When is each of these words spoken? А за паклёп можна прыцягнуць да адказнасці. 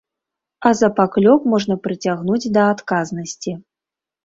А 0.69 0.71
за 0.79 0.89
паклёп 0.99 1.45
можна 1.51 1.77
прыцягнуць 1.85 2.51
да 2.57 2.65
адказнасці. 2.73 3.57